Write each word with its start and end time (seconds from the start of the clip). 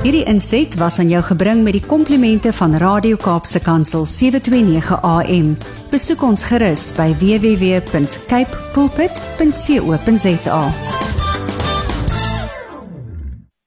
Hierdie 0.00 0.24
inset 0.24 0.78
was 0.80 0.94
aan 0.98 1.10
jou 1.12 1.20
gebring 1.20 1.58
met 1.60 1.74
die 1.76 1.84
komplimente 1.84 2.54
van 2.56 2.72
Radio 2.80 3.18
Kaapse 3.20 3.60
Kansel 3.60 4.06
729 4.08 4.96
AM. 5.04 5.50
Besoek 5.92 6.22
ons 6.24 6.44
gerus 6.48 6.86
by 6.96 7.10
www.cape 7.20 8.60
pulpit.co.za. 8.72 10.62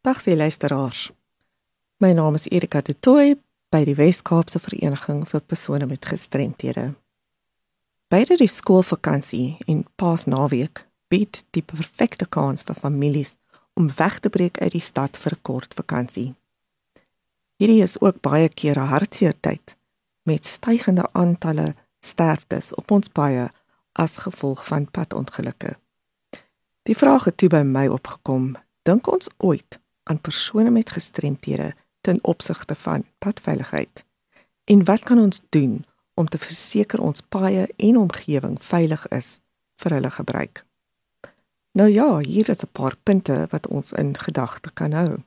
Dag 0.02 0.22
se 0.22 0.36
luisteraars. 0.36 1.12
My 2.02 2.12
naam 2.18 2.34
is 2.34 2.50
Erika 2.50 2.82
de 2.82 2.98
Tooy 3.00 3.38
by 3.70 3.84
die 3.86 3.96
Wes-Kaapse 4.02 4.58
Vereniging 4.58 5.22
vir 5.30 5.46
persone 5.46 5.86
met 5.86 6.10
gestremthede. 6.10 6.96
Beide 8.10 8.42
die 8.42 8.50
skoolvakansie 8.50 9.62
en 9.70 9.86
Paasnaweek 10.02 10.88
bied 11.14 11.44
die 11.54 11.62
perfekte 11.62 12.26
kans 12.26 12.66
vir 12.66 12.82
families 12.82 13.36
om 13.74 13.90
weg 13.96 14.20
te 14.20 14.30
breek 14.30 14.58
uit 14.58 14.71
die 14.71 14.82
stad 14.82 15.18
vir 15.18 15.34
'n 15.34 15.42
kort 15.42 15.73
vakansie. 15.73 16.36
Hierdie 17.58 17.82
is 17.82 17.99
ook 17.99 18.22
baie 18.22 18.49
keer 18.49 18.77
'n 18.80 18.91
hartseer 18.94 19.40
tyd 19.40 19.76
met 20.23 20.46
stygende 20.46 21.09
aantalle 21.12 21.76
sterftes 21.99 22.73
op 22.76 22.91
ons 22.91 23.08
paaie 23.08 23.49
as 23.91 24.18
gevolg 24.18 24.66
van 24.66 24.91
padongelukke. 24.91 25.77
Die 26.84 26.98
vraag 26.98 27.23
het 27.23 27.38
toe 27.38 27.49
by 27.49 27.62
my 27.62 27.88
opgekom: 27.88 28.55
Dink 28.82 29.08
ons 29.08 29.30
ooit 29.38 29.80
aan 30.04 30.21
persone 30.21 30.70
met 30.70 30.90
gestremthede 30.90 31.76
ten 32.02 32.20
opsigte 32.21 32.76
van 32.76 33.05
padveiligheid? 33.18 34.05
En 34.63 34.84
wat 34.85 35.04
kan 35.04 35.20
ons 35.20 35.41
doen 35.49 35.85
om 36.13 36.27
te 36.27 36.38
verseker 36.38 37.02
ons 37.02 37.21
paaie 37.21 37.68
en 37.77 37.98
omgewing 37.98 38.63
veilig 38.63 39.08
is 39.08 39.40
vir 39.76 39.91
hulle 39.91 40.10
gebruik? 40.10 40.66
Nou 41.73 41.90
ja, 41.90 42.20
hier 42.20 42.50
is 42.50 42.63
'n 42.63 42.72
paar 42.72 42.95
punte 43.04 43.48
wat 43.50 43.68
ons 43.68 43.91
in 43.91 44.18
gedagte 44.18 44.72
kan 44.73 44.91
hou. 44.91 45.23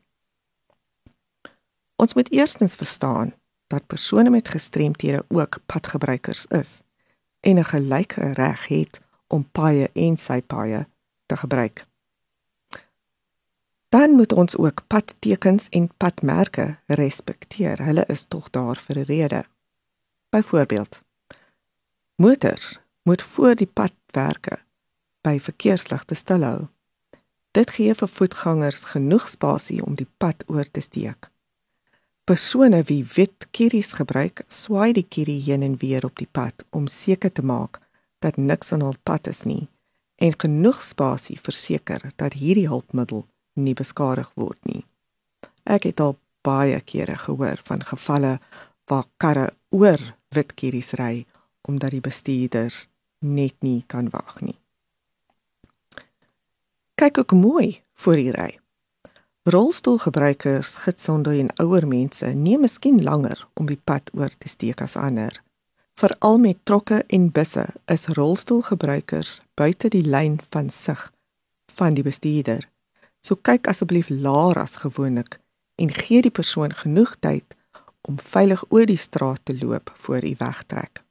Ons 1.97 2.15
moet 2.15 2.31
eerstens 2.31 2.75
verstaan 2.75 3.35
dat 3.67 3.87
persone 3.87 4.31
met 4.31 4.49
gestremthede 4.49 5.25
ook 5.29 5.59
padgebruikers 5.67 6.47
is 6.47 6.83
en 7.41 7.59
'n 7.59 7.65
gelyke 7.65 8.33
reg 8.33 8.67
het 8.67 9.01
om 9.27 9.51
paaie 9.51 9.91
en 9.93 10.17
sypaaie 10.17 10.87
te 11.27 11.37
gebruik. 11.37 11.87
Dan 13.89 14.11
moet 14.11 14.33
ons 14.33 14.57
ook 14.57 14.87
padtekens 14.87 15.69
en 15.69 15.91
padmerke 15.97 16.79
respekteer. 16.87 17.85
Hulle 17.85 18.05
is 18.07 18.25
tog 18.25 18.51
daar 18.51 18.77
vir 18.77 18.99
'n 18.99 19.03
rede. 19.03 19.45
Byvoorbeeld, 20.29 21.03
motors 22.15 22.81
moet 23.03 23.23
voor 23.23 23.55
die 23.55 23.71
padwerke 23.73 24.66
by 25.27 25.39
verkeersligte 25.43 26.15
stilhou. 26.15 26.69
Dit 27.57 27.73
gee 27.77 27.95
vir 27.99 28.11
voetgangers 28.19 28.83
genoeg 28.93 29.29
spasie 29.33 29.81
om 29.83 29.97
die 29.99 30.09
pad 30.23 30.45
oor 30.53 30.69
te 30.71 30.83
steek. 30.85 31.31
Persone 32.27 32.83
wie 32.89 33.03
wit 33.17 33.47
kieries 33.55 33.95
gebruik, 33.99 34.43
swaai 34.49 34.93
die 34.93 35.07
kierie 35.07 35.41
heen 35.47 35.63
en 35.63 35.79
weer 35.83 36.05
op 36.07 36.19
die 36.21 36.29
pad 36.39 36.67
om 36.71 36.89
seker 36.91 37.33
te 37.33 37.43
maak 37.43 37.81
dat 38.25 38.37
niks 38.37 38.73
aan 38.75 38.85
hul 38.87 38.99
pad 39.09 39.31
is 39.33 39.45
nie 39.47 39.67
en 40.17 40.33
genoeg 40.43 40.79
spasie 40.83 41.37
verseker 41.49 42.07
dat 42.17 42.39
hierdie 42.41 42.69
hulpmiddel 42.73 43.27
nie 43.61 43.75
beskadig 43.77 44.31
word 44.35 44.59
nie. 44.65 44.83
Ek 45.65 45.89
het 45.91 46.01
al 46.01 46.17
baie 46.47 46.81
kere 46.81 47.19
gehoor 47.21 47.61
van 47.69 47.85
gevalle 47.85 48.37
waar 48.91 49.09
karre 49.23 49.49
oor 49.71 50.03
wit 50.35 50.55
kieries 50.57 50.95
ry 51.01 51.27
omdat 51.69 51.97
die 51.97 52.05
bestuurders 52.05 52.87
net 53.21 53.57
nie 53.61 53.83
kan 53.93 54.09
wag 54.13 54.41
nie 54.41 54.57
kyk 56.97 57.19
ook 57.19 57.33
mooi 57.33 57.83
voor 57.95 58.17
die 58.17 58.31
ry. 58.33 58.59
Rolstoelgebruikers, 59.43 60.77
gesonde 60.77 61.35
en 61.39 61.51
ouer 61.61 61.85
mense 61.87 62.27
neem 62.27 62.65
miskien 62.65 63.03
langer 63.05 63.43
om 63.55 63.69
die 63.69 63.81
pad 63.85 64.09
oor 64.17 64.33
te 64.33 64.49
steek 64.49 64.81
as 64.81 64.97
ander. 64.97 65.43
Veral 66.01 66.41
met 66.41 66.65
trokke 66.65 67.03
en 67.07 67.29
busse 67.33 67.67
is 67.93 68.09
rolstoelgebruikers 68.17 69.43
buite 69.55 69.93
die 69.93 70.07
lyn 70.09 70.41
van 70.49 70.71
sig 70.71 71.13
van 71.77 71.95
die 71.95 72.05
bestuurder. 72.05 72.65
So 73.21 73.37
kyk 73.37 73.69
asseblief 73.69 74.09
laer 74.09 74.65
as 74.65 74.81
gewoonlik 74.81 75.37
en 75.77 75.93
gee 75.93 76.25
die 76.25 76.33
persoon 76.33 76.73
genoeg 76.73 77.19
tyd 77.21 77.57
om 78.09 78.17
veilig 78.17 78.65
oor 78.73 78.89
die 78.89 79.01
straat 79.01 79.45
te 79.45 79.59
loop 79.61 79.93
voor 80.01 80.25
hy 80.25 80.33
wegtrek. 80.41 81.05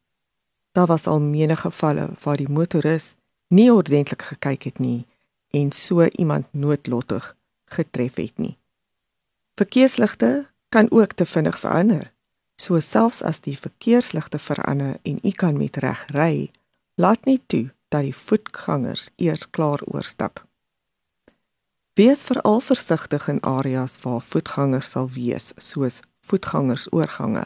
Daar 0.74 0.90
was 0.90 1.06
al 1.08 1.22
menige 1.22 1.70
gevalle 1.70 2.10
waar 2.24 2.42
die 2.42 2.50
motoris 2.50 3.14
nie 3.54 3.70
ordentlik 3.70 4.34
gekyk 4.34 4.74
het 4.74 4.82
nie 4.82 5.06
en 5.56 5.72
so 5.72 6.04
iemand 6.06 6.46
noodlottig 6.52 7.36
getref 7.66 8.16
het 8.16 8.38
nie. 8.38 8.58
Verkeersligte 9.56 10.50
kan 10.70 10.92
ook 10.92 11.12
te 11.12 11.26
vinnig 11.26 11.60
verander. 11.60 12.14
So 12.56 12.80
selfs 12.80 13.22
as 13.24 13.40
die 13.40 13.58
verkeersligte 13.60 14.40
verander 14.40 14.98
en 15.04 15.20
u 15.24 15.32
kan 15.32 15.58
met 15.58 15.78
reg 15.78 16.06
ry, 16.12 16.52
laat 16.96 17.26
net 17.26 17.48
toe 17.48 17.72
dat 17.88 18.08
die 18.08 18.16
voetgangers 18.16 19.10
eers 19.16 19.50
klaar 19.50 19.84
oorstap. 19.86 20.44
Wees 21.96 22.24
veral 22.28 22.60
versigtig 22.60 23.28
in 23.32 23.40
areas 23.40 23.96
waar 24.04 24.22
voetgangers 24.22 24.90
sal 24.92 25.10
wees, 25.16 25.54
soos 25.56 26.02
voetgangersoorgange 26.28 27.46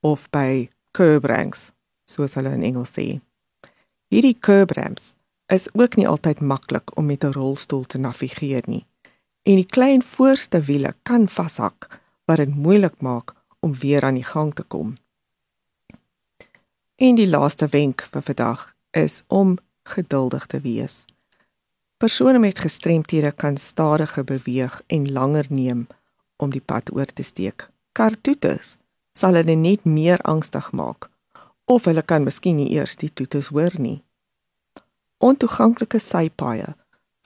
of 0.00 0.28
by 0.30 0.70
curb 0.90 1.24
ramps, 1.24 1.72
soos 2.06 2.34
hulle 2.38 2.54
in 2.54 2.62
Engels 2.62 2.94
sê. 2.94 3.18
Hierdie 4.10 4.38
curb 4.38 4.70
ramps 4.78 5.14
is 5.50 5.68
ook 5.74 5.96
nie 5.96 6.08
altyd 6.08 6.40
maklik 6.40 6.96
om 6.96 7.06
met 7.06 7.24
'n 7.24 7.32
rolstoel 7.32 7.84
te 7.84 7.98
navigeer 7.98 8.62
nie. 8.66 8.86
En 9.42 9.54
die 9.54 9.66
klein 9.66 10.02
voorste 10.02 10.60
wiele 10.60 10.94
kan 11.02 11.28
vashak 11.28 12.00
wat 12.24 12.36
dit 12.36 12.54
moeilik 12.54 13.00
maak 13.00 13.34
om 13.60 13.74
weer 13.74 14.04
aan 14.04 14.14
die 14.14 14.24
gang 14.24 14.54
te 14.54 14.62
kom. 14.62 14.94
En 16.96 17.14
die 17.14 17.28
laaste 17.28 17.66
wenk 17.66 18.08
vir 18.12 18.22
vandag 18.22 18.74
is 18.90 19.22
om 19.26 19.58
geduldig 19.82 20.46
te 20.46 20.60
wees. 20.60 21.04
Persone 21.96 22.38
met 22.38 22.58
gestremthede 22.58 23.32
kan 23.32 23.56
stadiger 23.56 24.24
beweeg 24.24 24.82
en 24.86 25.12
langer 25.12 25.46
neem 25.48 25.86
om 26.36 26.50
die 26.50 26.60
pad 26.60 26.94
oor 26.94 27.06
te 27.06 27.22
steek. 27.22 27.70
Kartoetes 27.92 28.76
sal 29.12 29.34
hulle 29.34 29.54
net 29.54 29.84
meer 29.84 30.18
angstig 30.18 30.70
maak 30.72 31.10
of 31.64 31.84
hulle 31.84 32.02
kan 32.02 32.24
miskien 32.24 32.56
nie 32.56 32.70
eers 32.74 32.96
die 32.96 33.12
toetes 33.12 33.48
hoor 33.48 33.74
nie. 33.78 34.02
Ontoeganklike 35.20 35.98
sypaaie 36.00 36.76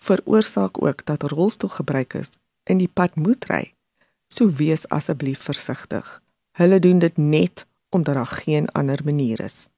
veroorsaak 0.04 0.82
ook 0.82 1.04
dat 1.06 1.22
rolstoelgebruikers 1.22 2.28
in 2.64 2.80
die 2.82 2.90
pad 2.90 3.14
moet 3.14 3.44
ry. 3.46 3.74
So 4.28 4.50
wees 4.50 4.88
asseblief 4.88 5.44
versigtig. 5.46 6.22
Hulle 6.58 6.78
doen 6.78 6.98
dit 6.98 7.16
net 7.16 7.66
omdat 7.94 8.14
daar 8.14 8.26
geen 8.42 8.68
ander 8.68 9.00
manier 9.04 9.40
is. 9.40 9.68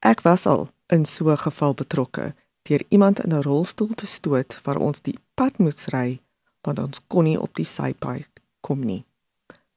Ek 0.00 0.24
was 0.24 0.46
al 0.46 0.68
in 0.86 1.04
so 1.04 1.30
'n 1.30 1.44
geval 1.44 1.74
betrokke 1.74 2.34
deur 2.62 2.82
iemand 2.88 3.20
in 3.20 3.34
'n 3.34 3.42
rolstoel 3.42 3.94
te 3.94 4.06
stoot 4.06 4.60
waar 4.62 4.80
ons 4.80 5.00
die 5.00 5.18
pad 5.34 5.58
moes 5.58 5.86
ry 5.86 6.20
want 6.62 6.78
ons 6.78 7.00
kon 7.06 7.24
nie 7.24 7.40
op 7.40 7.54
die 7.54 7.64
sypaai 7.64 8.26
kom 8.60 8.80
nie. 8.84 9.04